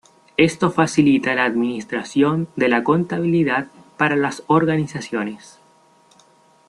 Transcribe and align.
Esto 0.37 0.71
facilita 0.71 1.35
la 1.35 1.45
administración 1.45 2.47
de 2.55 2.69
la 2.69 2.83
contabilidad 2.83 3.67
para 3.99 4.15
las 4.15 4.41
organizaciones. 4.47 5.59